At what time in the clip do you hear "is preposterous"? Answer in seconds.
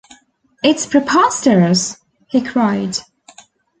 0.77-1.97